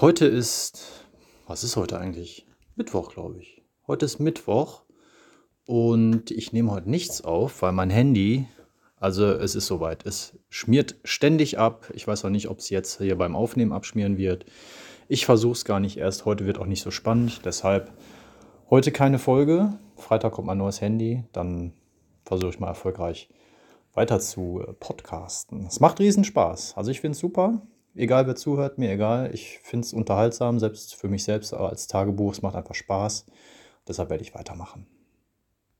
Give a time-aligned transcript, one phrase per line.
[0.00, 1.04] Heute ist,
[1.46, 2.46] was ist heute eigentlich?
[2.74, 3.62] Mittwoch, glaube ich.
[3.86, 4.80] Heute ist Mittwoch
[5.66, 8.46] und ich nehme heute nichts auf, weil mein Handy,
[8.96, 11.90] also es ist soweit, es schmiert ständig ab.
[11.92, 14.46] Ich weiß auch nicht, ob es jetzt hier beim Aufnehmen abschmieren wird.
[15.08, 16.24] Ich versuche es gar nicht erst.
[16.24, 17.42] Heute wird auch nicht so spannend.
[17.44, 17.92] Deshalb
[18.70, 19.78] heute keine Folge.
[19.96, 21.24] Freitag kommt mein neues Handy.
[21.32, 21.74] Dann
[22.24, 23.28] versuche ich mal erfolgreich
[23.92, 25.66] weiter zu podcasten.
[25.66, 26.78] Es macht riesen Spaß.
[26.78, 27.60] Also ich finde es super.
[27.94, 29.34] Egal wer zuhört, mir egal.
[29.34, 32.32] Ich finde es unterhaltsam, selbst für mich selbst als Tagebuch.
[32.32, 33.26] Es macht einfach Spaß.
[33.88, 34.86] Deshalb werde ich weitermachen.